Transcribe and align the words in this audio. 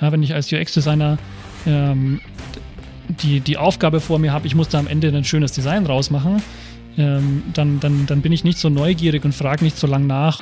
Ja, 0.00 0.12
wenn 0.12 0.22
ich 0.22 0.32
als 0.32 0.52
UX-Designer 0.52 1.18
ähm, 1.66 2.20
die, 3.08 3.40
die 3.40 3.56
Aufgabe 3.56 4.00
vor 4.00 4.18
mir 4.18 4.32
habe, 4.32 4.46
ich 4.46 4.54
muss 4.54 4.68
da 4.68 4.78
am 4.78 4.86
Ende 4.86 5.08
ein 5.08 5.24
schönes 5.24 5.52
Design 5.52 5.86
rausmachen, 5.86 6.40
ähm, 6.96 7.42
dann, 7.52 7.80
dann, 7.80 8.06
dann 8.06 8.22
bin 8.22 8.32
ich 8.32 8.44
nicht 8.44 8.58
so 8.58 8.68
neugierig 8.68 9.24
und 9.24 9.34
frage 9.34 9.64
nicht 9.64 9.76
so 9.76 9.86
lang 9.86 10.06
nach. 10.06 10.40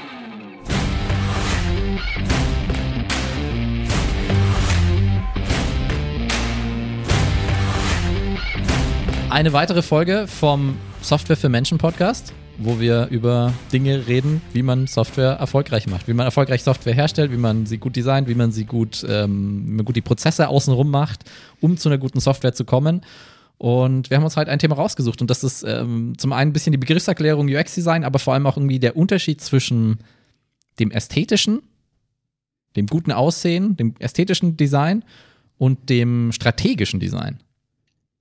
Eine 9.30 9.52
weitere 9.52 9.82
Folge 9.82 10.26
vom 10.26 10.76
Software 11.02 11.36
für 11.36 11.48
Menschen 11.48 11.78
Podcast, 11.78 12.32
wo 12.58 12.80
wir 12.80 13.08
über 13.08 13.52
Dinge 13.72 14.06
reden, 14.06 14.40
wie 14.52 14.62
man 14.62 14.86
Software 14.86 15.32
erfolgreich 15.32 15.86
macht, 15.86 16.08
wie 16.08 16.14
man 16.14 16.26
erfolgreich 16.26 16.62
Software 16.62 16.94
herstellt, 16.94 17.32
wie 17.32 17.36
man 17.36 17.66
sie 17.66 17.78
gut 17.78 17.96
designt, 17.96 18.28
wie 18.28 18.34
man 18.34 18.52
sie 18.52 18.64
gut, 18.64 19.04
ähm, 19.08 19.76
man 19.76 19.84
gut 19.84 19.96
die 19.96 20.02
Prozesse 20.02 20.48
außenrum 20.48 20.90
macht, 20.90 21.24
um 21.60 21.76
zu 21.76 21.88
einer 21.88 21.98
guten 21.98 22.20
Software 22.20 22.54
zu 22.54 22.64
kommen. 22.64 23.02
Und 23.58 24.10
wir 24.10 24.16
haben 24.16 24.24
uns 24.24 24.36
halt 24.36 24.48
ein 24.48 24.58
Thema 24.58 24.74
rausgesucht 24.76 25.20
und 25.20 25.30
das 25.30 25.42
ist 25.42 25.62
ähm, 25.62 26.14
zum 26.18 26.32
einen 26.32 26.50
ein 26.50 26.52
bisschen 26.52 26.72
die 26.72 26.78
Begriffserklärung 26.78 27.48
UX-Design, 27.48 28.04
aber 28.04 28.18
vor 28.18 28.34
allem 28.34 28.46
auch 28.46 28.56
irgendwie 28.56 28.78
der 28.78 28.96
Unterschied 28.96 29.40
zwischen 29.40 29.98
dem 30.78 30.90
ästhetischen, 30.90 31.62
dem 32.76 32.86
guten 32.86 33.12
Aussehen, 33.12 33.76
dem 33.76 33.94
ästhetischen 33.98 34.56
Design 34.56 35.04
und 35.56 35.88
dem 35.88 36.32
strategischen 36.32 37.00
Design. 37.00 37.38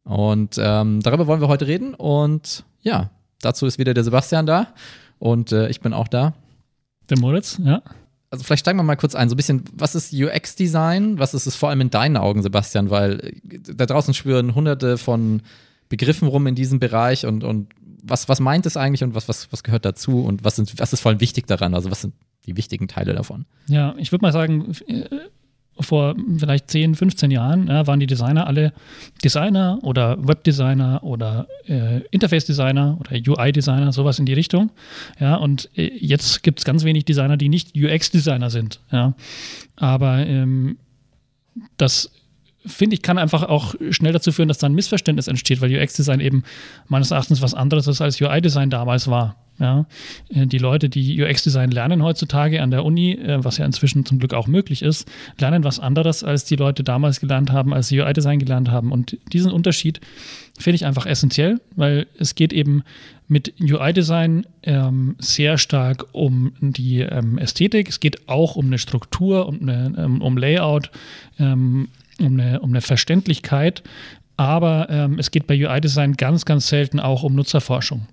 Und 0.05 0.57
ähm, 0.57 1.01
darüber 1.01 1.27
wollen 1.27 1.41
wir 1.41 1.47
heute 1.47 1.67
reden. 1.67 1.93
Und 1.95 2.63
ja, 2.81 3.09
dazu 3.45 3.65
ist 3.65 3.77
wieder 3.77 3.93
der 3.93 4.03
Sebastian 4.03 4.45
da. 4.45 4.67
Und 5.19 5.51
äh, 5.51 5.69
ich 5.69 5.79
bin 5.79 5.93
auch 5.93 6.07
da. 6.07 6.33
Der 7.09 7.19
Moritz, 7.19 7.59
ja. 7.63 7.81
Also 8.31 8.43
vielleicht 8.43 8.61
steigen 8.61 8.77
wir 8.77 8.83
mal 8.83 8.97
kurz 8.97 9.15
ein, 9.15 9.29
so 9.29 9.35
ein 9.35 9.37
bisschen, 9.37 9.63
was 9.73 9.95
ist 9.95 10.13
UX-Design? 10.13 11.19
Was 11.19 11.33
ist 11.33 11.45
es 11.45 11.55
vor 11.55 11.69
allem 11.69 11.81
in 11.81 11.89
deinen 11.89 12.17
Augen, 12.17 12.41
Sebastian? 12.41 12.89
Weil 12.89 13.19
äh, 13.49 13.59
da 13.75 13.85
draußen 13.85 14.13
schwören 14.13 14.55
hunderte 14.55 14.97
von 14.97 15.41
Begriffen 15.87 16.27
rum 16.27 16.47
in 16.47 16.55
diesem 16.55 16.79
Bereich 16.79 17.25
und, 17.25 17.43
und 17.43 17.69
was, 18.03 18.27
was 18.27 18.39
meint 18.39 18.65
es 18.65 18.77
eigentlich 18.77 19.03
und 19.03 19.15
was, 19.15 19.29
was, 19.29 19.51
was 19.51 19.63
gehört 19.63 19.85
dazu 19.85 20.23
und 20.23 20.43
was, 20.43 20.55
sind, 20.55 20.79
was 20.79 20.93
ist 20.93 21.01
vor 21.01 21.11
allem 21.11 21.21
wichtig 21.21 21.47
daran? 21.47 21.73
Also 21.73 21.91
was 21.91 22.01
sind 22.01 22.13
die 22.45 22.57
wichtigen 22.57 22.87
Teile 22.87 23.13
davon? 23.13 23.45
Ja, 23.67 23.95
ich 23.97 24.11
würde 24.11 24.23
mal 24.23 24.33
sagen, 24.33 24.73
äh, 24.87 25.05
vor 25.79 26.15
vielleicht 26.37 26.71
10, 26.71 26.95
15 26.95 27.31
Jahren 27.31 27.67
ja, 27.67 27.85
waren 27.87 27.99
die 27.99 28.07
Designer 28.07 28.47
alle 28.47 28.73
Designer 29.23 29.79
oder 29.83 30.17
Webdesigner 30.25 31.03
oder 31.03 31.47
äh, 31.67 32.01
Interface-Designer 32.11 32.97
oder 32.99 33.11
UI-Designer, 33.11 33.91
sowas 33.91 34.19
in 34.19 34.25
die 34.25 34.33
Richtung. 34.33 34.71
Ja, 35.19 35.35
und 35.35 35.69
äh, 35.75 35.91
jetzt 35.97 36.43
gibt 36.43 36.59
es 36.59 36.65
ganz 36.65 36.83
wenig 36.83 37.05
Designer, 37.05 37.37
die 37.37 37.49
nicht 37.49 37.75
UX-Designer 37.75 38.49
sind. 38.49 38.79
Ja. 38.91 39.13
Aber 39.75 40.25
ähm, 40.25 40.77
das 41.77 42.11
finde 42.65 42.95
ich, 42.95 43.01
kann 43.01 43.17
einfach 43.17 43.43
auch 43.43 43.75
schnell 43.91 44.13
dazu 44.13 44.31
führen, 44.31 44.47
dass 44.47 44.57
da 44.57 44.67
ein 44.67 44.73
Missverständnis 44.73 45.27
entsteht, 45.27 45.61
weil 45.61 45.75
UX-Design 45.75 46.19
eben 46.19 46.43
meines 46.87 47.11
Erachtens 47.11 47.41
was 47.41 47.53
anderes 47.53 47.87
ist, 47.87 48.01
als 48.01 48.19
UI-Design 48.19 48.69
damals 48.69 49.07
war. 49.07 49.35
Ja, 49.57 49.85
äh, 50.29 50.47
die 50.47 50.57
Leute, 50.57 50.89
die 50.89 51.21
UX-Design 51.21 51.71
lernen 51.71 52.03
heutzutage 52.03 52.61
an 52.61 52.71
der 52.71 52.83
Uni, 52.83 53.13
äh, 53.13 53.41
was 53.43 53.57
ja 53.57 53.65
inzwischen 53.65 54.05
zum 54.05 54.19
Glück 54.19 54.33
auch 54.33 54.47
möglich 54.47 54.81
ist, 54.81 55.09
lernen 55.39 55.63
was 55.63 55.79
anderes, 55.79 56.25
als 56.25 56.43
die 56.43 56.57
Leute 56.57 56.83
damals 56.83 57.21
gelernt 57.21 57.51
haben, 57.51 57.73
als 57.73 57.87
sie 57.87 58.01
UI-Design 58.01 58.39
gelernt 58.39 58.69
haben. 58.69 58.91
Und 58.91 59.17
diesen 59.31 59.51
Unterschied 59.51 60.01
finde 60.59 60.75
ich 60.75 60.85
einfach 60.85 61.05
essentiell, 61.05 61.61
weil 61.75 62.05
es 62.17 62.35
geht 62.35 62.51
eben 62.51 62.83
mit 63.27 63.53
UI-Design 63.61 64.45
ähm, 64.63 65.15
sehr 65.19 65.57
stark 65.57 66.05
um 66.11 66.51
die 66.59 66.99
ähm, 66.99 67.37
Ästhetik. 67.37 67.87
Es 67.87 67.99
geht 67.99 68.27
auch 68.27 68.57
um 68.57 68.65
eine 68.65 68.77
Struktur, 68.77 69.47
um, 69.47 69.61
eine, 69.61 69.93
ähm, 69.97 70.21
um 70.21 70.37
Layout, 70.37 70.91
ähm, 71.39 71.87
um, 72.19 72.39
eine, 72.39 72.59
um 72.61 72.69
eine 72.69 72.81
Verständlichkeit. 72.81 73.83
Aber 74.37 74.89
ähm, 74.89 75.17
es 75.19 75.31
geht 75.31 75.47
bei 75.47 75.55
UI-Design 75.55 76.13
ganz, 76.13 76.45
ganz 76.45 76.67
selten 76.67 76.99
auch 76.99 77.23
um 77.23 77.35
Nutzerforschung. 77.35 78.07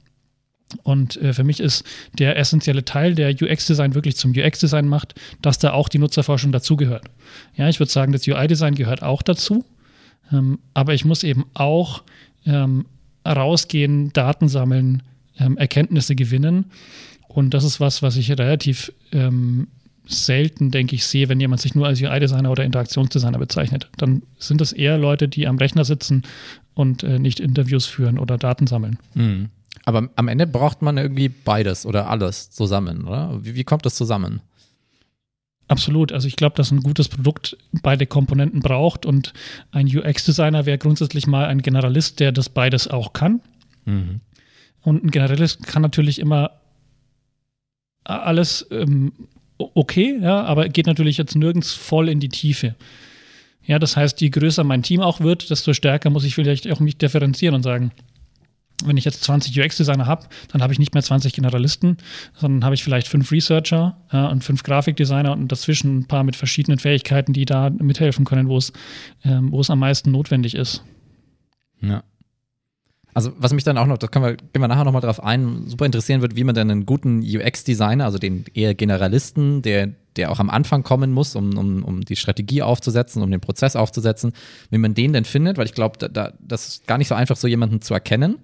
Und 0.83 1.17
äh, 1.17 1.33
für 1.33 1.45
mich 1.45 1.61
ist 1.61 1.85
der 2.19 2.39
essentielle 2.39 2.85
Teil, 2.85 3.15
der 3.15 3.31
UX-Design 3.31 3.95
wirklich 3.95 4.17
zum 4.17 4.33
UX-Design 4.33 4.89
macht, 4.89 5.15
dass 5.43 5.59
da 5.59 5.73
auch 5.73 5.89
die 5.89 5.99
Nutzerforschung 5.99 6.53
dazugehört. 6.53 7.05
Ja, 7.57 7.69
ich 7.69 7.79
würde 7.79 7.93
sagen, 7.93 8.13
das 8.13 8.27
UI-Design 8.27 8.75
gehört 8.75 9.03
auch 9.03 9.23
dazu, 9.23 9.65
ähm, 10.33 10.59
aber 10.75 10.95
ich 10.95 11.05
muss 11.05 11.25
eben 11.25 11.45
auch 11.55 12.03
ähm, 12.47 12.87
rausgehen, 13.27 14.13
Daten 14.13 14.49
sammeln, 14.49 15.03
ähm, 15.39 15.57
Erkenntnisse 15.57 16.15
gewinnen. 16.15 16.67
Und 17.29 17.55
das 17.55 17.65
ist 17.65 17.81
was, 17.81 18.03
was 18.03 18.17
ich 18.17 18.31
relativ 18.31 18.93
ähm, 19.13 19.69
selten, 20.07 20.71
denke 20.71 20.97
ich, 20.97 21.07
sehe, 21.07 21.29
wenn 21.29 21.41
jemand 21.41 21.61
sich 21.61 21.75
nur 21.75 21.87
als 21.87 22.01
UI-Designer 22.01 22.51
oder 22.51 22.65
Interaktionsdesigner 22.65 23.39
bezeichnet. 23.39 23.89
Dann 23.97 24.23
sind 24.39 24.61
das 24.61 24.73
eher 24.73 24.99
Leute, 24.99 25.29
die 25.29 25.47
am 25.47 25.59
Rechner 25.59 25.85
sitzen 25.85 26.23
und 26.75 27.03
äh, 27.03 27.19
nicht 27.19 27.41
Interviews 27.41 27.87
führen 27.87 28.19
oder 28.19 28.39
Daten 28.39 28.67
sammeln. 28.67 28.99
Mhm. 29.15 29.51
Aber 29.85 30.09
am 30.17 30.29
Ende 30.29 30.47
braucht 30.47 30.83
man 30.83 30.97
irgendwie 30.97 31.29
beides 31.29 31.87
oder 31.87 32.09
alles 32.09 32.51
zusammen, 32.51 33.05
oder? 33.05 33.39
Wie, 33.43 33.55
wie 33.55 33.65
kommt 33.65 33.87
das 33.87 33.95
zusammen? 33.95 34.41
Absolut. 35.69 36.13
Also 36.13 36.29
ich 36.29 36.37
glaube, 36.37 36.57
dass 36.57 36.71
ein 36.71 36.83
gutes 36.83 37.09
Produkt 37.09 37.57
beide 37.83 38.07
Komponenten 38.07 38.61
braucht 38.61 39.07
und 39.07 39.33
ein 39.71 39.87
UX-Designer 39.87 40.67
wäre 40.67 40.79
grundsätzlich 40.79 41.27
mal 41.27 41.47
ein 41.47 41.63
Generalist, 41.63 42.21
der 42.21 42.33
das 42.33 42.49
beides 42.49 42.89
auch 42.89 43.13
kann. 43.13 43.41
Mhm. 43.85 44.21
Und 44.83 45.05
ein 45.05 45.11
Generalist 45.11 45.67
kann 45.67 45.83
natürlich 45.83 46.19
immer 46.19 46.51
alles 48.05 48.67
ähm, 48.71 49.13
okay, 49.59 50.19
ja, 50.21 50.45
aber 50.45 50.69
geht 50.69 50.87
natürlich 50.87 51.19
jetzt 51.19 51.37
nirgends 51.37 51.73
voll 51.73 52.09
in 52.09 52.21
die 52.21 52.29
Tiefe. 52.29 52.75
Ja, 53.65 53.79
das 53.79 53.97
heißt, 53.97 54.21
je 54.21 54.31
größer 54.31 54.65
mein 54.65 54.83
Team 54.83 55.01
auch 55.01 55.21
wird, 55.21 55.51
desto 55.51 55.73
stärker 55.73 56.11
muss 56.11 56.25
ich 56.25 56.35
vielleicht 56.35 56.71
auch 56.71 56.81
mich 56.81 56.99
differenzieren 56.99 57.55
und 57.55 57.63
sagen, 57.63 57.93
wenn 58.85 58.97
ich 58.97 59.05
jetzt 59.05 59.23
20 59.23 59.59
UX-Designer 59.59 60.07
habe, 60.07 60.27
dann 60.49 60.63
habe 60.63 60.73
ich 60.73 60.79
nicht 60.79 60.95
mehr 60.95 61.03
20 61.03 61.33
Generalisten, 61.33 61.99
sondern 62.35 62.65
habe 62.65 62.75
ich 62.75 62.83
vielleicht 62.83 63.07
fünf 63.07 63.31
Researcher 63.31 63.97
ja, 64.13 64.27
und 64.27 64.43
fünf 64.43 64.65
Grafikdesigner 64.65 65.33
und 65.33 65.53
dazwischen 65.53 66.01
ein 66.01 66.09
paar 66.09 66.25
mit 66.25 66.35
verschiedenen 66.35 66.79
Fähigkeiten, 66.79 67.33
die 67.33 67.45
da 67.45 67.71
mithelfen 67.71 68.25
können, 68.25 68.49
wo 68.49 68.57
es, 68.57 68.73
ähm, 69.25 69.53
wo 69.53 69.61
es 69.61 69.71
am 69.71 69.79
meisten 69.79 70.11
notwendig 70.11 70.57
ist. 70.57 70.83
Ja. 71.81 72.03
Also 73.15 73.33
was 73.37 73.53
mich 73.53 73.65
dann 73.65 73.79
auch 73.79 73.87
noch, 73.87 73.99
das 73.99 74.11
können 74.11 74.25
wir, 74.25 74.37
gehen 74.37 74.61
wir 74.61 74.69
nachher 74.69 74.85
nochmal 74.85 75.03
drauf 75.03 75.23
ein, 75.23 75.67
super 75.67 75.85
interessieren 75.85 76.23
wird, 76.23 76.35
wie 76.37 76.45
man 76.45 76.55
dann 76.55 76.71
einen 76.71 76.87
guten 76.87 77.21
UX-Designer, 77.21 78.05
also 78.05 78.19
den 78.19 78.45
eher 78.55 78.75
Generalisten, 78.75 79.61
der, 79.63 79.91
der 80.17 80.31
auch 80.31 80.41
am 80.41 80.49
Anfang 80.49 80.83
kommen 80.83 81.13
muss, 81.13 81.37
um, 81.37 81.57
um, 81.59 81.85
um 81.85 82.01
die 82.01 82.17
Strategie 82.17 82.63
aufzusetzen, 82.63 83.23
um 83.23 83.31
den 83.31 83.41
Prozess 83.41 83.77
aufzusetzen, 83.77 84.33
wie 84.71 84.79
man 84.79 84.95
den 84.95 85.13
denn 85.13 85.25
findet, 85.25 85.59
weil 85.59 85.67
ich 85.67 85.75
glaube, 85.75 85.99
da, 85.99 86.09
da, 86.09 86.33
das 86.41 86.69
ist 86.69 86.87
gar 86.87 86.99
nicht 86.99 87.09
so 87.09 87.15
einfach, 87.15 87.37
so 87.37 87.49
jemanden 87.49 87.83
zu 87.83 87.93
erkennen 87.93 88.39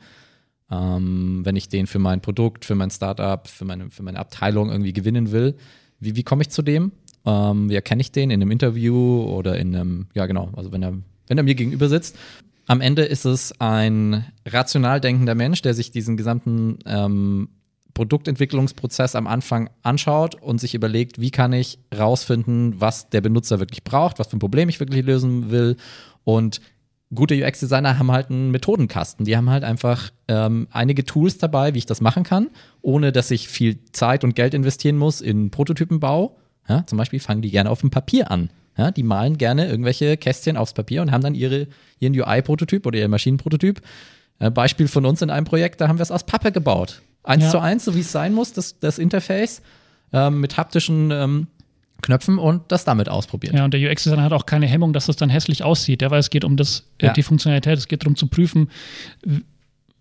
ähm, 0.71 1.41
wenn 1.45 1.56
ich 1.56 1.69
den 1.69 1.87
für 1.87 1.99
mein 1.99 2.21
Produkt, 2.21 2.65
für 2.65 2.75
mein 2.75 2.91
Startup, 2.91 3.47
für 3.47 3.65
meine, 3.65 3.91
für 3.91 4.03
meine 4.03 4.19
Abteilung 4.19 4.71
irgendwie 4.71 4.93
gewinnen 4.93 5.33
will. 5.33 5.55
Wie, 6.00 6.17
wie 6.17 6.23
komme 6.23 6.43
ich 6.43 6.50
zu 6.50 6.62
dem? 6.62 6.93
Ähm, 7.25 7.71
wie 7.71 7.75
erkenne 7.75 8.00
ich 8.00 8.12
den 8.12 8.31
in 8.31 8.41
einem 8.41 8.50
Interview 8.50 9.23
oder 9.23 9.59
in 9.59 9.75
einem, 9.75 10.06
ja 10.15 10.27
genau, 10.27 10.50
also 10.56 10.71
wenn 10.73 10.83
er, 10.83 10.93
wenn 11.27 11.39
er 11.39 11.45
mir 11.45 11.55
gegenüber 11.55 11.89
sitzt. 11.89 12.17
Am 12.69 12.83
Ende 12.83 13.03
ist 13.03 13.25
es 13.25 13.59
ein 13.61 14.27
rational 14.47 15.01
denkender 15.01 15.34
Mensch, 15.34 15.62
der 15.62 15.73
sich 15.73 15.91
diesen 15.91 16.19
gesamten 16.19 16.79
ähm, 16.84 17.49
Produktentwicklungsprozess 17.95 19.17
am 19.17 19.27
Anfang 19.27 19.71
anschaut 19.83 20.34
und 20.34 20.61
sich 20.61 20.75
überlegt, 20.75 21.19
wie 21.19 21.31
kann 21.31 21.55
ich 21.55 21.79
rausfinden, 21.99 22.79
was 22.79 23.09
der 23.09 23.23
Benutzer 23.23 23.59
wirklich 23.59 23.84
braucht, 23.84 24.19
was 24.19 24.29
für 24.29 24.37
ein 24.37 24.41
Problem 24.41 24.69
ich 24.69 24.81
wirklich 24.81 25.05
lösen 25.05 25.51
will 25.51 25.77
und 26.25 26.61
gute 27.15 27.43
UX-Designer 27.43 27.99
haben 27.99 28.12
halt 28.12 28.29
einen 28.29 28.51
Methodenkasten. 28.51 29.25
Die 29.25 29.35
haben 29.35 29.49
halt 29.49 29.65
einfach 29.65 30.11
ähm, 30.29 30.69
einige 30.71 31.06
Tools 31.06 31.39
dabei, 31.39 31.73
wie 31.73 31.79
ich 31.79 31.87
das 31.87 32.03
machen 32.03 32.23
kann, 32.23 32.50
ohne 32.83 33.12
dass 33.12 33.31
ich 33.31 33.49
viel 33.49 33.79
Zeit 33.93 34.25
und 34.25 34.37
Geld 34.37 34.53
investieren 34.53 34.99
muss 34.99 35.23
in 35.23 35.50
Prototypenbau. 35.50 36.37
Ja, 36.69 36.87
zum 36.87 36.99
Beispiel 36.99 37.19
fangen 37.19 37.41
die 37.41 37.50
gerne 37.50 37.71
auf 37.71 37.81
dem 37.81 37.89
Papier 37.89 38.31
an. 38.31 38.50
Ja, 38.78 38.93
die 38.93 39.03
malen 39.03 39.37
gerne 39.37 39.69
irgendwelche 39.69 40.16
Kästchen 40.16 40.56
aufs 40.56 40.73
Papier 40.73 41.03
und 41.03 41.11
haben 41.11 41.23
dann 41.23 41.35
ihre, 41.35 41.67
ihren 41.99 42.19
UI-Prototyp 42.19 42.87
oder 42.87 42.99
ihren 42.99 43.11
Maschinenprototyp. 43.11 43.82
Äh, 44.38 44.50
Beispiel 44.50 44.87
von 44.87 45.05
uns 45.05 45.20
in 45.20 45.31
einem 45.31 45.44
Projekt, 45.44 45.81
da 45.81 45.88
haben 45.88 45.99
wir 45.99 46.05
es 46.05 46.12
aus 46.12 46.25
Pappe 46.25 46.53
gebaut. 46.53 47.03
Eins 47.25 47.44
ja. 47.44 47.50
zu 47.50 47.58
eins, 47.58 47.85
so 47.85 47.94
wie 47.97 48.00
es 48.00 48.12
sein 48.12 48.32
muss, 48.32 48.53
das, 48.53 48.79
das 48.79 48.99
Interface 48.99 49.62
ähm, 50.12 50.41
mit 50.41 50.56
haptischen 50.56 51.11
ähm, 51.11 51.47
Knöpfen 52.03 52.38
und 52.38 52.70
das 52.70 52.85
damit 52.85 53.08
ausprobiert. 53.08 53.55
Ja, 53.55 53.64
und 53.64 53.75
der 53.75 53.81
UX-Designer 53.81 54.23
hat 54.23 54.32
auch 54.32 54.47
keine 54.47 54.67
Hemmung, 54.67 54.93
dass 54.93 55.06
das 55.06 55.17
dann 55.17 55.29
hässlich 55.29 55.64
aussieht, 55.64 56.00
ja, 56.00 56.12
weil 56.12 56.20
es 56.20 56.31
geht 56.31 56.44
um 56.44 56.56
das, 56.56 56.85
äh, 56.99 57.06
ja. 57.06 57.12
die 57.12 57.25
Funktionalität, 57.25 57.76
es 57.76 57.88
geht 57.88 58.03
darum 58.03 58.14
zu 58.14 58.29
prüfen, 58.29 58.70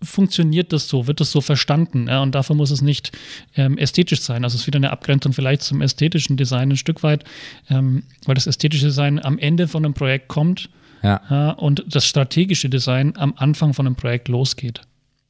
funktioniert 0.02 0.74
das 0.74 0.88
so, 0.88 1.08
wird 1.08 1.20
das 1.20 1.32
so 1.32 1.42
verstanden? 1.42 2.08
Ja, 2.08 2.22
und 2.22 2.36
dafür 2.36 2.56
muss 2.56 2.72
es 2.72 2.82
nicht 2.82 3.12
ähm, 3.56 3.78
ästhetisch 3.78 4.22
sein. 4.22 4.44
Also 4.44 4.56
es 4.56 4.62
ist 4.62 4.68
wieder 4.68 4.78
eine 4.78 4.92
Abgrenzung 4.92 5.34
vielleicht 5.34 5.64
zum 5.64 5.82
ästhetischen 5.82 6.38
Design 6.38 6.72
ein 6.72 6.78
Stück 6.78 7.04
weit, 7.04 7.24
ähm, 7.70 8.04
weil 8.26 8.36
das 8.36 8.48
ästhetische 8.48 8.86
Design 8.86 9.20
am 9.20 9.40
Ende 9.40 9.68
von 9.68 9.84
einem 9.84 9.94
Projekt 9.94 10.28
kommt 10.28 10.70
ja. 11.04 11.22
ja. 11.30 11.50
und 11.52 11.84
das 11.88 12.06
strategische 12.06 12.70
Design 12.70 13.14
am 13.18 13.34
Anfang 13.38 13.74
von 13.74 13.86
einem 13.88 13.96
Projekt 13.96 14.28
losgeht. 14.28 14.82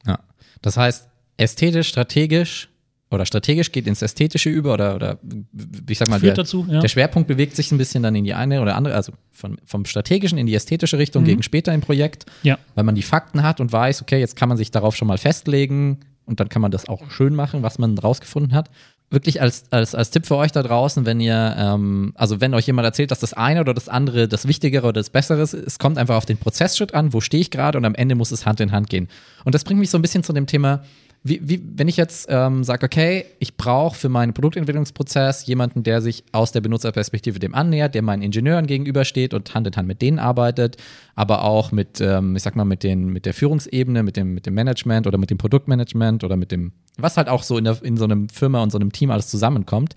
Ja, 0.06 0.18
das 0.62 0.76
heißt, 0.76 1.08
ästhetisch, 1.36 1.88
strategisch 1.88 2.68
oder 3.10 3.24
strategisch 3.24 3.72
geht 3.72 3.86
ins 3.86 4.02
Ästhetische 4.02 4.50
über 4.50 4.74
oder, 4.74 4.94
oder 4.94 5.18
wie 5.22 5.92
ich 5.92 5.98
sag 5.98 6.08
mal, 6.08 6.20
der, 6.20 6.34
dazu, 6.34 6.66
ja. 6.68 6.80
der 6.80 6.88
Schwerpunkt 6.88 7.26
bewegt 7.26 7.56
sich 7.56 7.72
ein 7.72 7.78
bisschen 7.78 8.02
dann 8.02 8.14
in 8.14 8.24
die 8.24 8.34
eine 8.34 8.60
oder 8.60 8.76
andere, 8.76 8.94
also 8.94 9.12
von, 9.30 9.58
vom 9.64 9.84
Strategischen 9.84 10.36
in 10.38 10.46
die 10.46 10.54
ästhetische 10.54 10.98
Richtung 10.98 11.24
gegen 11.24 11.42
später 11.42 11.72
im 11.72 11.80
Projekt, 11.80 12.26
Ja. 12.42 12.58
weil 12.74 12.84
man 12.84 12.94
die 12.94 13.02
Fakten 13.02 13.42
hat 13.42 13.60
und 13.60 13.72
weiß, 13.72 14.02
okay, 14.02 14.18
jetzt 14.18 14.36
kann 14.36 14.48
man 14.48 14.58
sich 14.58 14.70
darauf 14.70 14.94
schon 14.94 15.08
mal 15.08 15.18
festlegen 15.18 16.00
und 16.26 16.40
dann 16.40 16.48
kann 16.50 16.60
man 16.60 16.70
das 16.70 16.88
auch 16.88 17.10
schön 17.10 17.34
machen, 17.34 17.62
was 17.62 17.78
man 17.78 17.96
rausgefunden 17.96 18.52
hat. 18.54 18.68
Wirklich 19.10 19.40
als, 19.40 19.72
als, 19.72 19.94
als 19.94 20.10
Tipp 20.10 20.26
für 20.26 20.36
euch 20.36 20.52
da 20.52 20.62
draußen, 20.62 21.06
wenn 21.06 21.18
ihr, 21.18 21.54
ähm, 21.56 22.12
also 22.14 22.42
wenn 22.42 22.52
euch 22.52 22.66
jemand 22.66 22.84
erzählt, 22.84 23.10
dass 23.10 23.20
das 23.20 23.32
eine 23.32 23.60
oder 23.60 23.72
das 23.72 23.88
andere 23.88 24.28
das 24.28 24.46
Wichtigere 24.46 24.82
oder 24.86 25.00
das 25.00 25.08
Bessere 25.08 25.40
ist, 25.40 25.54
es 25.54 25.78
kommt 25.78 25.96
einfach 25.96 26.16
auf 26.16 26.26
den 26.26 26.36
Prozessschritt 26.36 26.92
an, 26.92 27.14
wo 27.14 27.22
stehe 27.22 27.40
ich 27.40 27.50
gerade 27.50 27.78
und 27.78 27.86
am 27.86 27.94
Ende 27.94 28.14
muss 28.16 28.32
es 28.32 28.44
Hand 28.44 28.60
in 28.60 28.70
Hand 28.70 28.90
gehen. 28.90 29.08
Und 29.46 29.54
das 29.54 29.64
bringt 29.64 29.80
mich 29.80 29.88
so 29.88 29.96
ein 29.96 30.02
bisschen 30.02 30.22
zu 30.24 30.34
dem 30.34 30.46
Thema, 30.46 30.82
wie, 31.28 31.40
wie, 31.42 31.62
wenn 31.76 31.88
ich 31.88 31.96
jetzt 31.96 32.26
ähm, 32.30 32.64
sage, 32.64 32.86
okay, 32.86 33.24
ich 33.38 33.56
brauche 33.56 33.96
für 33.96 34.08
meinen 34.08 34.32
Produktentwicklungsprozess 34.34 35.46
jemanden, 35.46 35.82
der 35.82 36.00
sich 36.00 36.24
aus 36.32 36.52
der 36.52 36.60
Benutzerperspektive 36.60 37.38
dem 37.38 37.54
annähert, 37.54 37.94
der 37.94 38.02
meinen 38.02 38.22
Ingenieuren 38.22 38.66
gegenübersteht 38.66 39.34
und 39.34 39.54
Hand 39.54 39.66
in 39.66 39.76
Hand 39.76 39.88
mit 39.88 40.02
denen 40.02 40.18
arbeitet, 40.18 40.76
aber 41.14 41.44
auch 41.44 41.72
mit, 41.72 42.00
ähm, 42.00 42.36
ich 42.36 42.42
sag 42.42 42.56
mal, 42.56 42.64
mit, 42.64 42.82
den, 42.82 43.08
mit 43.08 43.26
der 43.26 43.34
Führungsebene, 43.34 44.02
mit 44.02 44.16
dem, 44.16 44.34
mit 44.34 44.46
dem 44.46 44.54
Management 44.54 45.06
oder 45.06 45.18
mit 45.18 45.30
dem 45.30 45.38
Produktmanagement 45.38 46.24
oder 46.24 46.36
mit 46.36 46.52
dem, 46.52 46.72
was 46.96 47.16
halt 47.16 47.28
auch 47.28 47.42
so 47.42 47.58
in, 47.58 47.64
der, 47.64 47.82
in 47.82 47.96
so 47.96 48.04
einem 48.04 48.28
Firma 48.28 48.62
und 48.62 48.70
so 48.70 48.78
einem 48.78 48.92
Team 48.92 49.10
alles 49.10 49.28
zusammenkommt. 49.28 49.94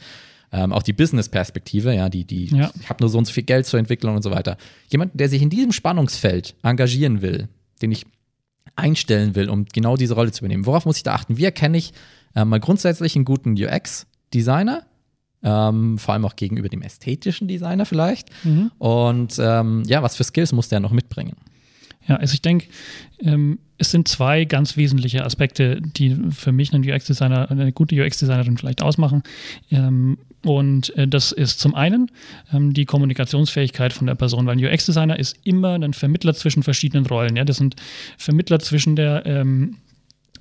Ähm, 0.54 0.74
auch 0.74 0.84
die 0.84 0.92
Business-Perspektive, 0.94 1.96
ja, 1.96 2.10
die, 2.10 2.26
die, 2.26 2.48
Ja. 2.48 2.72
ich 2.80 2.90
habe 2.90 3.02
nur 3.02 3.10
so 3.10 3.18
und 3.18 3.26
so 3.26 3.32
viel 3.32 3.44
Geld 3.44 3.66
zur 3.66 3.80
Entwicklung 3.80 4.16
und 4.18 4.22
so 4.22 4.32
weiter. 4.32 4.58
Jemand, 4.90 5.18
der 5.18 5.30
sich 5.30 5.42
in 5.42 5.50
diesem 5.50 5.72
Spannungsfeld 5.72 6.56
engagieren 6.62 7.22
will, 7.22 7.48
den 7.82 7.92
ich 7.92 8.06
einstellen 8.76 9.36
will, 9.36 9.50
um 9.50 9.66
genau 9.66 9.98
diese 9.98 10.14
Rolle 10.14 10.32
zu 10.32 10.42
übernehmen. 10.42 10.66
Worauf 10.66 10.86
muss 10.86 10.98
ich 10.98 11.04
da 11.04 11.14
achten? 11.14 11.38
Wie 11.38 11.46
erkenne 11.46 11.78
ich 11.78 11.94
äh, 12.36 12.46
mal 12.46 12.60
grundsätzlich 12.60 13.16
einen 13.16 13.26
guten 13.26 13.54
UX-Designer? 13.62 14.86
Ähm, 15.44 15.98
vor 15.98 16.14
allem 16.14 16.26
auch 16.26 16.36
gegenüber 16.36 16.70
dem 16.70 16.84
ästhetischen 16.84 17.48
Designer 17.48 17.86
vielleicht. 17.86 18.30
Und 18.78 19.38
ähm, 19.40 19.84
ja, 19.88 20.04
was 20.04 20.16
für 20.16 20.24
Skills 20.24 20.52
muss 20.54 20.70
der 20.70 20.80
noch 20.80 20.92
mitbringen? 20.92 21.36
Ja, 22.08 22.18
also 22.18 22.34
ich 22.34 22.42
denke, 22.42 22.68
ähm, 23.20 23.60
es 23.78 23.92
sind 23.92 24.08
zwei 24.08 24.46
ganz 24.46 24.78
wesentliche 24.78 25.26
Aspekte, 25.26 25.82
die 25.82 26.16
für 26.30 26.52
mich 26.52 26.74
einen 26.74 26.88
UX-Designer, 26.88 27.50
eine 27.50 27.72
gute 27.72 27.96
UX-Designerin 27.96 28.58
vielleicht 28.58 28.82
ausmachen. 28.84 29.24
Ähm, 29.72 30.18
und 30.44 30.96
äh, 30.98 31.08
das 31.08 31.32
ist 31.32 31.60
zum 31.60 31.76
einen 31.76 32.10
ähm, 32.54 32.74
die 32.74 32.86
Kommunikationsfähigkeit 32.86 33.94
von 33.94 34.08
der 34.08 34.16
Person, 34.16 34.46
weil 34.46 34.58
ein 34.58 34.66
UX-Designer 34.66 35.20
ist 35.20 35.38
immer 35.44 35.74
ein 35.74 35.94
Vermittler 35.94 36.34
zwischen 36.34 36.64
verschiedenen 36.64 37.06
Rollen. 37.06 37.36
Ja? 37.36 37.46
Das 37.46 37.58
sind 37.58 37.76
Vermittler 38.18 38.60
zwischen 38.60 38.96
der 38.96 39.26
ähm, 39.26 39.78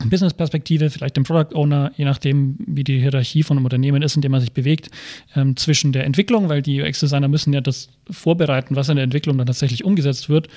Business-Perspektive, 0.08 0.88
vielleicht 0.88 1.17
dem 1.17 1.25
Product 1.25 1.55
Owner, 1.55 1.93
je 1.97 2.05
nachdem, 2.05 2.56
wie 2.58 2.85
die 2.85 2.99
Hierarchie 2.99 3.43
von 3.43 3.58
einem 3.58 3.67
Unternehmen 3.67 4.02
ist, 4.02 4.17
in 4.17 4.23
dem 4.23 4.32
man 4.32 4.41
sich 4.41 4.52
bewegt, 4.52 4.91
ähm, 5.37 5.56
zwischen 5.56 5.93
der 5.93 6.05
Entwicklung, 6.05 6.49
weil 6.49 6.62
die 6.62 6.81
UX-Designer 6.81 7.29
müssen 7.29 7.52
ja 7.52 7.61
das 7.61 7.91
vorbereiten, 8.11 8.76
was 8.76 8.88
in 8.88 8.97
der 8.97 9.05
Entwicklung 9.05 9.37
dann 9.37 9.47
tatsächlich 9.47 9.85
umgesetzt 9.85 10.29
wird, 10.29 10.49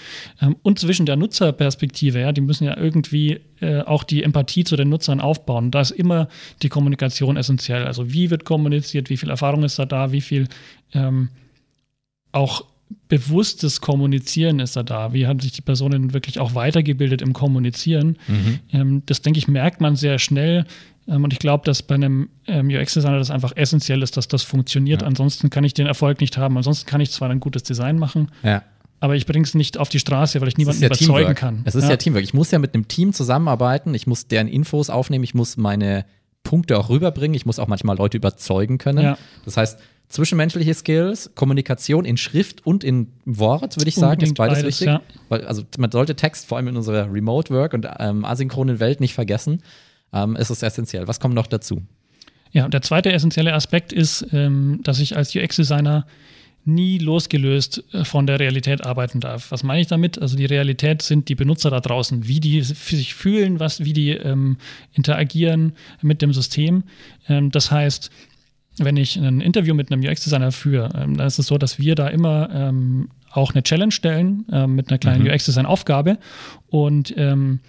ähm, 0.41 0.55
und 0.61 0.79
zwischen 0.79 1.05
der 1.05 1.17
Nutzerperspektive, 1.17 2.21
ja, 2.21 2.31
die 2.31 2.41
müssen 2.41 2.63
ja 2.63 2.77
irgendwie 2.77 3.41
äh, 3.59 3.81
auch 3.81 4.03
die 4.03 4.23
Empathie 4.23 4.63
zu 4.63 4.75
den 4.75 4.89
Nutzern 4.89 5.19
aufbauen. 5.19 5.71
Da 5.71 5.81
ist 5.81 5.91
immer 5.91 6.27
die 6.61 6.69
Kommunikation 6.69 7.37
essentiell. 7.37 7.85
Also 7.85 8.13
wie 8.13 8.29
wird 8.29 8.45
kommuniziert, 8.45 9.09
wie 9.09 9.17
viel 9.17 9.29
Erfahrung 9.29 9.63
ist 9.63 9.79
da 9.79 9.85
da, 9.85 10.11
wie 10.11 10.21
viel 10.21 10.47
ähm, 10.93 11.29
auch 12.31 12.65
bewusstes 13.07 13.81
Kommunizieren 13.81 14.59
ist 14.59 14.75
da 14.75 14.83
da. 14.83 15.13
Wie 15.13 15.27
haben 15.27 15.39
sich 15.39 15.51
die 15.51 15.61
Personen 15.61 16.13
wirklich 16.13 16.39
auch 16.39 16.55
weitergebildet 16.55 17.21
im 17.21 17.33
Kommunizieren? 17.33 18.17
Ähm, 18.71 19.03
das, 19.05 19.21
denke 19.21 19.39
ich, 19.39 19.47
merkt 19.47 19.81
man 19.81 19.95
sehr 19.95 20.19
schnell. 20.19 20.65
Ähm, 21.07 21.23
und 21.23 21.33
ich 21.33 21.39
glaube, 21.39 21.65
dass 21.65 21.81
bei 21.83 21.95
einem 21.95 22.29
ähm, 22.47 22.69
UX-Designer 22.69 23.17
das 23.19 23.31
einfach 23.31 23.53
essentiell 23.55 24.01
ist, 24.01 24.17
dass 24.17 24.27
das 24.27 24.43
funktioniert. 24.43 25.01
Ja. 25.01 25.07
Ansonsten 25.07 25.49
kann 25.49 25.63
ich 25.63 25.73
den 25.73 25.87
Erfolg 25.87 26.21
nicht 26.21 26.37
haben. 26.37 26.55
Ansonsten 26.57 26.85
kann 26.87 27.01
ich 27.01 27.11
zwar 27.11 27.29
ein 27.29 27.39
gutes 27.39 27.63
Design 27.63 27.97
machen, 27.99 28.29
Ja. 28.41 28.63
aber 28.99 29.15
ich 29.15 29.25
bringe 29.25 29.43
es 29.45 29.53
nicht 29.53 29.77
auf 29.77 29.89
die 29.89 29.99
Straße, 29.99 30.39
weil 30.41 30.47
ich 30.47 30.57
niemanden 30.57 30.81
ja 30.81 30.87
überzeugen 30.87 31.13
Teamwork. 31.17 31.37
kann. 31.37 31.61
Es 31.65 31.75
ist 31.75 31.89
ja. 31.89 31.97
Teamwork. 31.97 32.23
Ich 32.23 32.33
muss 32.33 32.51
ja 32.51 32.59
mit 32.59 32.73
einem 32.73 32.87
Team 32.87 33.11
zusammenarbeiten, 33.13 33.93
ich 33.93 34.07
muss 34.07 34.27
deren 34.27 34.47
Infos 34.47 34.89
aufnehmen, 34.89 35.23
ich 35.23 35.33
muss 35.33 35.57
meine 35.57 36.05
Punkte 36.43 36.77
auch 36.77 36.89
rüberbringen, 36.89 37.35
ich 37.35 37.45
muss 37.45 37.59
auch 37.59 37.67
manchmal 37.67 37.97
Leute 37.97 38.17
überzeugen 38.17 38.77
können. 38.77 39.03
Ja. 39.03 39.17
Das 39.45 39.57
heißt, 39.57 39.79
zwischenmenschliche 40.09 40.73
Skills, 40.73 41.31
Kommunikation 41.35 42.05
in 42.05 42.17
Schrift 42.17 42.65
und 42.65 42.83
in 42.83 43.07
Wort, 43.25 43.77
würde 43.77 43.89
ich 43.89 43.95
sagen, 43.95 44.21
ist 44.21 44.35
beides, 44.35 44.59
beides, 44.59 44.67
wichtig. 44.67 44.87
ja. 44.87 45.01
Weil, 45.29 45.45
also 45.45 45.63
man 45.77 45.91
sollte 45.91 46.15
Text 46.15 46.45
vor 46.45 46.57
allem 46.57 46.67
in 46.67 46.77
unserer 46.77 47.11
Remote 47.11 47.53
Work 47.53 47.73
und 47.73 47.87
ähm, 47.99 48.23
asynchronen 48.23 48.79
Welt 48.79 48.99
nicht 48.99 49.13
vergessen. 49.13 49.61
Ähm, 50.13 50.35
es 50.35 50.51
ist 50.51 50.61
essentiell. 50.61 51.07
Was 51.07 51.19
kommt 51.19 51.33
noch 51.33 51.47
dazu? 51.47 51.81
Ja, 52.51 52.65
und 52.65 52.73
der 52.73 52.83
zweite 52.83 53.11
essentielle 53.11 53.53
Aspekt 53.53 53.91
ist, 53.91 54.27
ähm, 54.31 54.79
dass 54.83 54.99
ich 54.99 55.17
als 55.17 55.35
UX-Designer 55.35 56.05
nie 56.65 56.97
losgelöst 56.97 57.83
äh, 57.91 58.05
von 58.05 58.27
der 58.27 58.39
Realität 58.39 58.85
arbeiten 58.85 59.19
darf. 59.19 59.51
Was 59.51 59.63
meine 59.63 59.81
ich 59.81 59.87
damit? 59.87 60.21
Also 60.21 60.37
die 60.37 60.45
Realität 60.45 61.01
sind 61.01 61.29
die 61.29 61.35
Benutzer 61.35 61.69
da 61.69 61.79
draußen, 61.79 62.27
wie 62.27 62.39
die 62.39 62.61
sich 62.61 63.13
fühlen, 63.13 63.59
was, 63.59 63.83
wie 63.83 63.93
die 63.93 64.11
ähm, 64.11 64.57
interagieren 64.93 65.73
mit 66.01 66.21
dem 66.21 66.33
System. 66.33 66.83
Ähm, 67.27 67.51
das 67.51 67.71
heißt, 67.71 68.11
wenn 68.79 68.97
ich 68.97 69.17
ein 69.17 69.41
Interview 69.41 69.73
mit 69.75 69.91
einem 69.91 70.01
UX-Designer 70.03 70.51
führe, 70.51 70.89
ähm, 70.95 71.15
dann 71.17 71.27
ist 71.27 71.39
es 71.39 71.47
so, 71.47 71.57
dass 71.57 71.77
wir 71.79 71.95
da 71.95 72.07
immer 72.07 72.49
ähm, 72.51 73.09
auch 73.31 73.53
eine 73.53 73.63
Challenge 73.63 73.91
stellen 73.91 74.45
ähm, 74.51 74.75
mit 74.75 74.89
einer 74.89 74.97
kleinen 74.97 75.23
Mhm. 75.23 75.29
UX-Design-Aufgabe 75.29 76.17
und 76.67 77.13
ähm, 77.17 77.59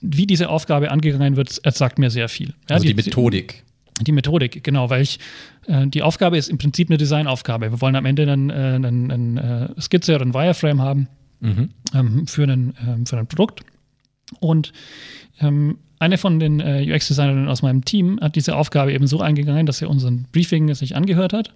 wie 0.00 0.26
diese 0.26 0.48
Aufgabe 0.48 0.90
angegangen 0.90 1.36
wird, 1.36 1.50
sagt 1.74 1.98
mir 1.98 2.10
sehr 2.10 2.28
viel. 2.28 2.48
Ja, 2.68 2.76
Also 2.76 2.86
die, 2.86 2.94
Methodik. 2.94 3.64
die 4.00 4.12
Methodik, 4.12 4.62
genau, 4.62 4.90
weil 4.90 5.02
ich, 5.02 5.18
äh, 5.66 5.86
die 5.88 6.02
Aufgabe 6.02 6.38
ist 6.38 6.48
im 6.48 6.58
Prinzip 6.58 6.88
eine 6.88 6.98
Designaufgabe. 6.98 7.70
Wir 7.72 7.80
wollen 7.80 7.96
am 7.96 8.04
Ende 8.06 8.22
einen, 8.22 8.50
äh, 8.50 8.52
einen, 8.54 9.10
einen 9.10 9.36
äh, 9.38 9.80
Skizze 9.80 10.14
oder 10.14 10.22
einen 10.22 10.34
Wireframe 10.34 10.80
haben 10.82 11.08
Mhm. 11.40 11.68
ähm, 11.94 12.26
für, 12.26 12.42
einen, 12.44 12.74
ähm, 12.86 13.06
für 13.06 13.16
ein 13.18 13.26
Produkt. 13.28 13.60
Und 14.40 14.72
ähm, 15.40 15.78
eine 15.98 16.18
von 16.18 16.38
den 16.38 16.60
äh, 16.60 16.86
UX-Designerinnen 16.92 17.48
aus 17.48 17.62
meinem 17.62 17.84
Team 17.84 18.18
hat 18.20 18.36
diese 18.36 18.56
Aufgabe 18.56 18.92
eben 18.92 19.06
so 19.06 19.20
eingegangen, 19.20 19.66
dass 19.66 19.78
sie 19.78 19.88
unseren 19.88 20.26
Briefing 20.32 20.72
sich 20.74 20.96
angehört 20.96 21.32
hat. 21.32 21.52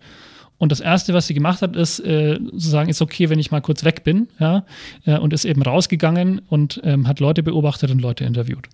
Und 0.59 0.71
das 0.71 0.81
Erste, 0.81 1.13
was 1.13 1.27
sie 1.27 1.35
gemacht 1.35 1.61
hat, 1.63 1.75
ist 1.75 2.01
äh, 2.01 2.39
zu 2.39 2.69
sagen, 2.69 2.89
ist 2.89 3.03
okay, 3.03 3.31
wenn 3.31 3.39
ich 3.39 3.51
mal 3.51 3.61
kurz 3.61 3.85
weg 3.85 4.05
bin. 4.05 4.29
Ja? 4.39 4.65
Äh, 5.05 5.19
und 5.19 5.33
ist 5.33 5.45
eben 5.45 5.63
rausgegangen 5.63 6.41
und 6.49 6.81
ähm, 6.85 7.09
hat 7.09 7.21
Leute 7.21 7.43
beobachtet 7.43 7.91
und 7.91 8.01
Leute 8.01 8.25
interviewt. 8.25 8.69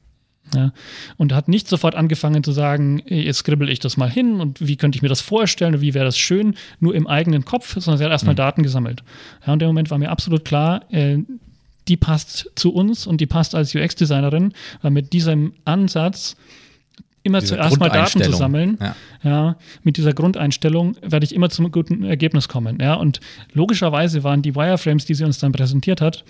Ja, 0.55 0.73
und 1.19 1.35
hat 1.35 1.49
nicht 1.49 1.69
sofort 1.69 1.95
angefangen 1.95 2.43
zu 2.43 2.53
sagen, 2.53 3.03
ey, 3.05 3.23
jetzt 3.23 3.39
skribbel 3.39 3.69
ich 3.69 3.81
das 3.81 3.97
mal 3.99 4.11
hin 4.11 4.41
und 4.41 4.67
wie 4.67 4.77
könnte 4.77 4.97
ich 4.97 5.03
mir 5.03 5.09
das 5.09 5.21
vorstellen 5.21 5.75
und 5.75 5.81
wie 5.83 5.93
wäre 5.93 6.07
das 6.07 6.19
schön, 6.19 6.55
nur 6.81 6.95
im 6.95 7.07
eigenen 7.07 7.45
Kopf, 7.45 7.75
sondern 7.79 7.99
sie 7.99 8.05
hat 8.05 8.13
erstmal 8.13 8.35
Daten 8.35 8.63
gesammelt. 8.63 9.03
Ja, 9.47 9.53
und 9.53 9.63
im 9.63 9.69
Moment 9.69 9.91
war 9.91 9.99
mir 9.99 10.11
absolut 10.11 10.45
klar, 10.47 10.91
äh, 10.91 11.19
die 11.89 11.97
passt 11.97 12.51
zu 12.55 12.73
uns 12.73 13.07
und 13.07 13.21
die 13.21 13.27
passt 13.27 13.55
als 13.55 13.75
UX-Designerin, 13.75 14.53
weil 14.83 14.91
mit 14.91 15.13
diesem 15.13 15.53
Ansatz 15.65 16.37
immer 17.23 17.43
zuerst 17.43 17.79
mal 17.79 17.89
Daten 17.91 18.23
zu 18.23 18.33
sammeln, 18.33 18.79
Ja. 18.81 18.97
ja, 19.23 19.57
mit 19.83 19.97
dieser 19.97 20.13
Grundeinstellung 20.15 20.97
werde 21.03 21.25
ich 21.25 21.35
immer 21.35 21.51
zum 21.51 21.71
guten 21.71 22.05
Ergebnis 22.05 22.49
kommen. 22.49 22.79
Ja, 22.81 22.95
und 22.95 23.21
logischerweise 23.53 24.25
waren 24.25 24.41
die 24.43 24.55
Wireframes, 24.55 25.05
die 25.05 25.15
sie 25.15 25.25
uns 25.25 25.39
dann 25.39 25.53
präsentiert 25.53 26.01
hat, 26.01 26.25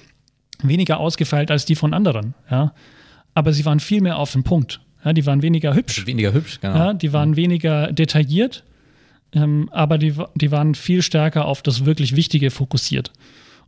weniger 0.63 0.99
ausgefeilt 0.99 1.51
als 1.51 1.67
die 1.67 1.77
von 1.77 1.95
anderen. 1.95 2.35
Ja, 2.51 2.73
aber 3.35 3.53
sie 3.53 3.65
waren 3.65 3.81
viel 3.81 4.01
mehr 4.01 4.19
auf 4.19 4.33
den 4.33 4.43
Punkt. 4.43 4.81
Ja, 5.05 5.13
die 5.13 5.25
waren 5.27 5.43
weniger 5.43 5.75
hübsch. 5.75 6.07
Weniger 6.07 6.33
hübsch, 6.33 6.59
genau. 6.61 6.75
Ja, 6.77 6.93
die 6.95 7.13
waren 7.13 7.37
weniger 7.37 7.93
detailliert, 7.93 8.65
ähm, 9.33 9.69
aber 9.71 9.99
die, 9.99 10.15
die 10.35 10.51
waren 10.51 10.75
viel 10.75 11.03
stärker 11.03 11.45
auf 11.45 11.63
das 11.63 11.85
wirklich 11.85 12.17
Wichtige 12.17 12.51
fokussiert. 12.51 13.13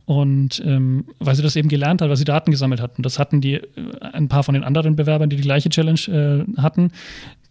Und 0.05 0.61
ähm, 0.65 1.05
weil 1.19 1.35
sie 1.35 1.43
das 1.43 1.55
eben 1.55 1.69
gelernt 1.69 2.01
hat, 2.01 2.09
weil 2.09 2.17
sie 2.17 2.25
Daten 2.25 2.51
gesammelt 2.51 2.81
hat. 2.81 2.97
Und 2.97 3.05
das 3.05 3.19
hatten 3.19 3.39
die, 3.39 3.55
äh, 3.55 3.63
ein 4.13 4.27
paar 4.27 4.43
von 4.43 4.53
den 4.53 4.63
anderen 4.63 4.95
Bewerbern, 4.95 5.29
die 5.29 5.35
die 5.35 5.43
gleiche 5.43 5.69
Challenge 5.69 6.45
äh, 6.57 6.61
hatten, 6.61 6.91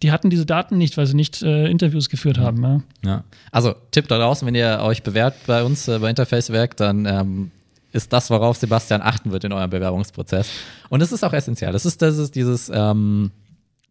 die 0.03 0.11
hatten 0.11 0.29
diese 0.29 0.45
Daten 0.45 0.77
nicht, 0.77 0.97
weil 0.97 1.05
sie 1.05 1.15
nicht 1.15 1.41
äh, 1.41 1.67
Interviews 1.67 2.09
geführt 2.09 2.37
haben. 2.37 2.63
Ja. 2.63 2.81
Ja. 3.05 3.23
Also, 3.51 3.75
Tipp 3.91 4.07
da 4.07 4.17
draußen, 4.17 4.45
wenn 4.47 4.55
ihr 4.55 4.79
euch 4.81 5.03
bewerbt 5.03 5.47
bei 5.47 5.63
uns 5.63 5.87
äh, 5.87 5.99
bei 5.99 6.09
Interfacewerk, 6.09 6.75
dann 6.77 7.05
ähm, 7.05 7.51
ist 7.91 8.11
das, 8.13 8.29
worauf 8.29 8.57
Sebastian 8.57 9.01
achten 9.01 9.31
wird 9.31 9.43
in 9.43 9.53
eurem 9.53 9.69
Bewerbungsprozess. 9.69 10.49
Und 10.89 11.01
es 11.01 11.11
ist 11.11 11.23
auch 11.23 11.33
essentiell. 11.33 11.71
Das 11.71 11.85
ist, 11.85 12.01
das 12.01 12.17
ist 12.17 12.35
dieses, 12.35 12.71
ähm, 12.73 13.31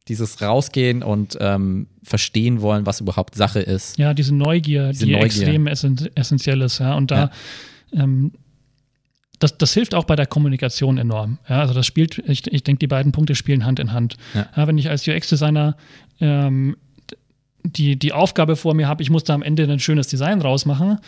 dieses 0.08 0.42
Rausgehen 0.42 1.02
und 1.02 1.36
ähm, 1.40 1.86
verstehen 2.02 2.60
wollen, 2.60 2.86
was 2.86 3.00
überhaupt 3.00 3.34
Sache 3.34 3.60
ist. 3.60 3.98
Ja, 3.98 4.14
diese 4.14 4.34
Neugier, 4.34 4.90
Diese 4.90 5.06
die 5.06 5.12
Neugier. 5.12 5.26
extrem 5.26 5.66
essen 5.66 6.08
essentiell 6.14 6.60
ist, 6.62 6.78
ja. 6.78 6.94
Und 6.94 7.10
da, 7.10 7.30
ähm, 7.92 8.32
das, 9.40 9.58
das 9.58 9.74
hilft 9.74 9.94
auch 9.94 10.04
bei 10.04 10.14
der 10.14 10.26
Kommunikation 10.26 10.98
enorm. 10.98 11.38
Ja, 11.48 11.60
also 11.60 11.74
das 11.74 11.86
spielt, 11.86 12.18
ich, 12.26 12.46
ich 12.46 12.62
denke, 12.62 12.78
die 12.78 12.86
beiden 12.86 13.10
Punkte 13.10 13.34
spielen 13.34 13.66
Hand 13.66 13.80
in 13.80 13.92
Hand. 13.92 14.16
Ja. 14.34 14.66
wenn 14.66 14.78
ich 14.78 14.88
als 14.88 15.08
UX-Designer 15.08 15.76
ähm, 16.20 16.76
die, 17.64 17.98
die 17.98 18.12
Aufgabe 18.12 18.56
vor 18.56 18.74
mir 18.74 18.86
habe, 18.86 19.02
ich 19.02 19.10
muss 19.10 19.24
da 19.24 19.34
am 19.34 19.42
Ende 19.42 19.64
ein 19.64 19.80
schönes 19.80 20.08
Design 20.08 20.40
rausmachen, 20.40 20.98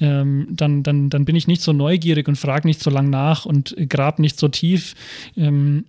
ähm, 0.00 0.48
dann, 0.50 0.82
dann, 0.82 1.10
dann 1.10 1.24
bin 1.24 1.36
ich 1.36 1.46
nicht 1.48 1.62
so 1.62 1.72
neugierig 1.72 2.28
und 2.28 2.36
frage 2.36 2.66
nicht 2.66 2.80
so 2.80 2.90
lang 2.90 3.10
nach 3.10 3.44
und 3.44 3.74
grab 3.88 4.18
nicht 4.18 4.38
so 4.38 4.48
tief. 4.48 4.94
Ähm, 5.36 5.84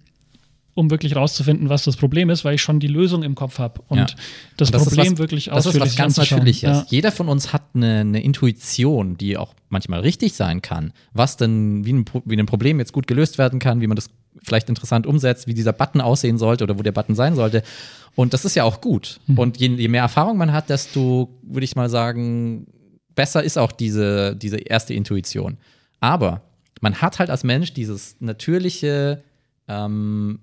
um 0.75 0.89
wirklich 0.91 1.15
rauszufinden, 1.15 1.67
was 1.69 1.83
das 1.83 1.97
Problem 1.97 2.29
ist, 2.29 2.45
weil 2.45 2.55
ich 2.55 2.61
schon 2.61 2.79
die 2.79 2.87
Lösung 2.87 3.23
im 3.23 3.35
Kopf 3.35 3.59
habe 3.59 3.81
und 3.87 3.97
Ja. 3.97 4.05
das, 4.57 4.71
das 4.71 4.83
ist 4.83 4.89
Problem 4.89 5.13
was- 5.13 5.19
wirklich 5.19 5.45
Das 5.45 5.59
ist 5.65 5.67
ausführlich 5.67 5.89
was 5.91 5.95
ganz. 5.97 6.17
Natürliches. 6.17 6.61
Ja. 6.77 6.85
Jeder 6.89 7.11
von 7.11 7.27
uns 7.27 7.51
hat 7.53 7.63
eine, 7.73 7.99
eine 7.99 8.23
Intuition, 8.23 9.17
die 9.17 9.37
auch 9.37 9.53
manchmal 9.69 9.99
richtig 10.01 10.33
sein 10.33 10.61
kann. 10.61 10.93
Was 11.13 11.37
denn, 11.37 11.85
wie 11.85 11.93
ein, 11.93 12.05
wie 12.25 12.37
ein 12.37 12.45
Problem 12.45 12.79
jetzt 12.79 12.93
gut 12.93 13.07
gelöst 13.07 13.37
werden 13.37 13.59
kann, 13.59 13.81
wie 13.81 13.87
man 13.87 13.95
das 13.95 14.09
vielleicht 14.43 14.69
interessant 14.69 15.05
umsetzt, 15.05 15.47
wie 15.47 15.53
dieser 15.53 15.73
Button 15.73 15.99
aussehen 16.01 16.37
sollte 16.37 16.63
oder 16.63 16.77
wo 16.79 16.83
der 16.83 16.91
Button 16.93 17.15
sein 17.15 17.35
sollte. 17.35 17.61
Und 18.15 18.33
das 18.33 18.45
ist 18.45 18.55
ja 18.55 18.63
auch 18.63 18.79
gut. 18.79 19.19
Mhm. 19.27 19.37
Und 19.37 19.57
je, 19.57 19.67
je 19.67 19.87
mehr 19.89 20.03
Erfahrung 20.03 20.37
man 20.37 20.53
hat, 20.53 20.69
desto, 20.69 21.29
würde 21.41 21.65
ich 21.65 21.75
mal 21.75 21.89
sagen, 21.89 22.67
besser 23.15 23.43
ist 23.43 23.57
auch 23.57 23.71
diese, 23.73 24.35
diese 24.35 24.57
erste 24.57 24.93
Intuition. 24.93 25.57
Aber 25.99 26.41
man 26.79 26.95
hat 27.01 27.19
halt 27.19 27.29
als 27.29 27.43
Mensch 27.43 27.73
dieses 27.73 28.15
natürliche 28.21 29.23
ähm, 29.67 30.39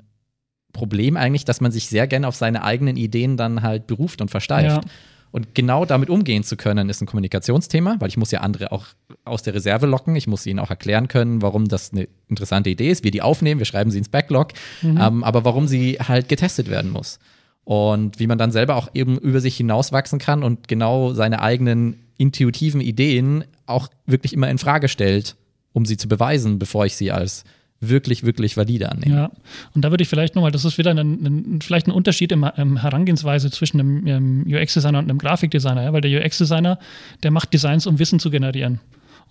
Problem 0.76 1.16
eigentlich, 1.16 1.45
dass 1.45 1.61
man 1.61 1.73
sich 1.73 1.88
sehr 1.88 2.06
gerne 2.06 2.28
auf 2.28 2.37
seine 2.37 2.62
eigenen 2.62 2.97
Ideen 2.97 3.37
dann 3.37 3.62
halt 3.62 3.87
beruft 3.87 4.21
und 4.21 4.30
versteift. 4.30 4.85
Ja. 4.85 4.90
Und 5.33 5.54
genau 5.54 5.85
damit 5.85 6.09
umgehen 6.09 6.45
zu 6.45 6.56
können, 6.56 6.88
ist 6.88 7.02
ein 7.02 7.06
Kommunikationsthema, 7.06 7.97
weil 7.99 8.09
ich 8.09 8.16
muss 8.16 8.30
ja 8.30 8.40
andere 8.40 8.73
auch 8.73 8.87
aus 9.25 9.42
der 9.42 9.54
Reserve 9.54 9.87
locken. 9.87 10.16
Ich 10.16 10.26
muss 10.26 10.47
ihnen 10.47 10.59
auch 10.61 10.71
erklären 10.71 11.09
können, 11.09 11.42
warum 11.42 11.68
das 11.68 11.92
eine 11.92 12.09
interessante 12.28 12.71
Idee 12.71 12.90
ist. 12.90 13.04
Wir 13.04 13.11
die 13.11 13.21
aufnehmen, 13.23 13.59
wir 13.59 13.66
schreiben 13.66 13.90
sie 13.90 13.99
ins 13.99 14.09
Backlog, 14.09 14.52
ähm, 14.83 15.25
aber 15.25 15.45
warum 15.45 15.66
sie 15.66 15.99
halt 15.99 16.28
getestet 16.28 16.71
werden 16.71 16.90
muss. 16.90 17.18
Und 17.64 18.21
wie 18.21 18.28
man 18.28 18.38
dann 18.38 18.52
selber 18.52 18.76
auch 18.76 18.88
eben 18.95 19.18
über 19.18 19.40
sich 19.40 19.56
hinauswachsen 19.56 20.18
kann 20.18 20.42
und 20.42 20.68
genau 20.68 21.12
seine 21.12 21.42
eigenen 21.42 22.00
intuitiven 22.16 22.80
Ideen 22.80 23.45
auch 23.66 23.88
wirklich 24.06 24.33
immer 24.33 24.49
in 24.49 24.59
Frage 24.59 24.88
stellt, 24.88 25.37
um 25.73 25.85
sie 25.85 25.97
zu 25.97 26.09
beweisen, 26.09 26.59
bevor 26.59 26.87
ich 26.87 26.97
sie 26.97 27.11
als 27.12 27.45
wirklich, 27.88 28.25
wirklich 28.25 28.57
valide 28.57 28.90
annehme. 28.90 29.14
Ja, 29.14 29.31
und 29.75 29.85
da 29.85 29.90
würde 29.90 30.02
ich 30.02 30.09
vielleicht 30.09 30.35
nochmal, 30.35 30.50
das 30.50 30.64
ist 30.64 30.78
wieder 30.78 30.90
ein, 30.90 30.99
ein, 30.99 31.59
vielleicht 31.62 31.87
ein 31.87 31.93
Unterschied 31.93 32.33
im, 32.33 32.45
im 32.57 32.76
Herangehensweise 32.76 33.50
zwischen 33.50 33.81
einem, 33.81 34.07
einem 34.07 34.47
UX-Designer 34.47 34.99
und 34.99 35.11
einem 35.11 35.19
Grafikdesigner, 35.19 35.83
ja? 35.83 35.93
weil 35.93 36.00
der 36.00 36.25
UX-Designer, 36.25 36.78
der 37.23 37.31
macht 37.31 37.52
Designs, 37.52 37.87
um 37.87 37.99
Wissen 37.99 38.19
zu 38.19 38.31
generieren. 38.31 38.81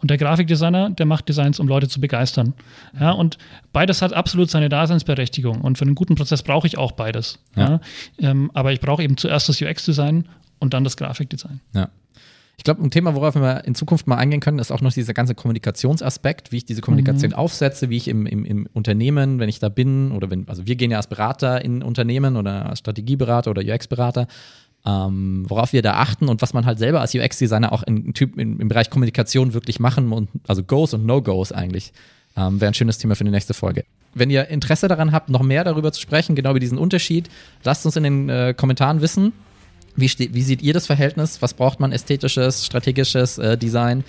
Und 0.02 0.12
der 0.12 0.18
Grafikdesigner, 0.18 0.90
der 0.90 1.06
macht 1.06 1.30
Designs, 1.30 1.60
um 1.60 1.68
Leute 1.68 1.88
zu 1.88 2.02
begeistern. 2.02 2.54
Ja, 3.00 3.12
und 3.12 3.38
beides 3.72 4.02
hat 4.02 4.14
absolut 4.14 4.50
seine 4.50 4.70
Daseinsberechtigung. 4.70 5.62
Und 5.62 5.78
für 5.78 5.86
einen 5.86 5.96
guten 5.96 6.16
Prozess 6.16 6.44
brauche 6.44 6.68
ich 6.68 6.78
auch 6.78 6.92
beides. 6.92 7.40
Ja. 7.56 7.70
Ja? 7.70 7.82
Ähm, 8.20 8.52
aber 8.54 8.74
ich 8.74 8.82
brauche 8.82 9.02
eben 9.02 9.16
zuerst 9.18 9.48
das 9.48 9.62
UX-Design 9.62 10.28
und 10.60 10.74
dann 10.74 10.84
das 10.84 10.98
Grafikdesign. 10.98 11.62
Ja. 11.74 11.90
Ich 12.58 12.64
glaube, 12.64 12.82
ein 12.84 12.92
Thema, 12.92 13.16
worauf 13.16 13.36
wir 13.36 13.66
in 13.66 13.76
Zukunft 13.76 14.08
mal 14.08 14.16
eingehen 14.16 14.40
können, 14.40 14.60
ist 14.60 14.72
auch 14.72 14.82
noch 14.82 14.94
dieser 14.94 15.14
ganze 15.14 15.36
Kommunikationsaspekt, 15.36 16.52
wie 16.52 16.58
ich 16.58 16.66
diese 16.66 16.82
Kommunikation 16.82 17.34
aufsetze, 17.34 17.90
wie 17.90 17.98
ich 17.98 18.08
im, 18.08 18.26
im, 18.26 18.46
im 18.46 18.68
Unternehmen, 18.74 19.40
wenn 19.40 19.50
ich 19.50 19.60
da 19.60 19.70
bin, 19.70 20.12
oder 20.12 20.30
wenn, 20.30 20.48
also 20.48 20.66
wir 20.66 20.76
gehen 20.76 20.92
ja 20.92 20.98
als 20.98 21.08
Berater 21.08 21.64
in 21.64 21.84
Unternehmen 21.84 22.38
oder 22.38 22.68
als 22.68 22.80
Strategieberater 22.80 23.52
oder 23.52 23.62
UX-Berater, 23.62 24.28
ähm, 24.86 25.46
worauf 25.48 25.74
wir 25.74 25.82
da 25.82 25.96
achten 25.96 26.30
und 26.30 26.42
was 26.42 26.54
man 26.54 26.66
halt 26.66 26.80
selber 26.80 27.02
als 27.02 27.14
UX-Designer 27.14 27.72
auch 27.72 27.84
in, 27.84 28.14
Typ, 28.14 28.38
im, 28.38 28.60
im 28.60 28.68
Bereich 28.68 28.90
Kommunikation 28.90 29.54
wirklich 29.54 29.80
machen 29.80 30.12
und 30.12 30.30
also 30.48 30.64
Goes 30.64 30.94
und 30.94 31.06
No-Goes 31.06 31.52
eigentlich. 31.52 31.92
Ähm, 32.38 32.60
Wäre 32.62 32.72
ein 32.72 32.74
schönes 32.74 32.98
Thema 32.98 33.16
für 33.16 33.24
die 33.24 33.32
nächste 33.32 33.54
Folge. 33.54 33.86
Wenn 34.14 34.30
ihr 34.30 34.48
Interesse 34.48 34.88
daran 34.88 35.12
habt, 35.12 35.30
noch 35.30 35.42
mehr 35.42 35.64
darüber 35.64 35.92
zu 35.92 36.02
sprechen, 36.02 36.36
genau 36.36 36.52
über 36.52 36.60
diesen 36.60 36.78
Unterschied, 36.78 37.30
lasst 37.64 37.86
uns 37.86 37.96
in 37.96 38.04
den 38.04 38.30
äh, 38.30 38.54
Kommentaren 38.56 39.02
wissen. 39.02 39.34
Wie, 39.96 40.10
wie 40.32 40.42
seht 40.42 40.62
ihr 40.62 40.74
das 40.74 40.88
Verhältnis? 40.88 41.42
Was 41.42 41.54
braucht 41.54 41.80
man 41.80 41.92
ästhetisches, 41.92 42.66
strategisches 42.66 43.38
äh, 43.38 43.58
Design? 43.58 44.04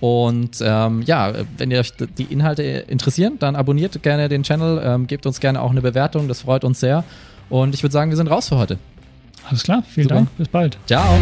Und 0.00 0.58
ähm, 0.60 1.02
ja, 1.02 1.32
wenn 1.56 1.70
ihr 1.70 1.80
euch 1.80 1.92
die 2.18 2.24
Inhalte 2.24 2.62
interessieren, 2.62 3.38
dann 3.38 3.56
abonniert 3.56 4.02
gerne 4.02 4.28
den 4.28 4.42
Channel, 4.42 4.82
ähm, 4.84 5.06
gebt 5.06 5.24
uns 5.24 5.40
gerne 5.40 5.62
auch 5.62 5.70
eine 5.70 5.80
Bewertung, 5.80 6.28
das 6.28 6.42
freut 6.42 6.64
uns 6.64 6.80
sehr. 6.80 7.04
Und 7.48 7.74
ich 7.74 7.82
würde 7.82 7.92
sagen, 7.92 8.10
wir 8.10 8.16
sind 8.16 8.28
raus 8.28 8.48
für 8.48 8.58
heute. 8.58 8.78
Alles 9.48 9.62
klar, 9.62 9.82
vielen 9.88 10.04
Super. 10.04 10.14
Dank, 10.16 10.36
bis 10.36 10.48
bald. 10.48 10.78
Ciao! 10.86 11.18